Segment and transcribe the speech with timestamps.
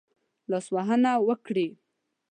[0.49, 1.67] لاسوهنه وکړي.